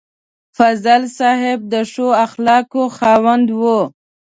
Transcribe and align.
فضل 0.57 1.01
صاحب 1.17 1.59
د 1.73 1.75
ښو 1.91 2.07
اخلاقو 2.25 2.83
خاوند 2.97 3.47
و. 3.59 3.61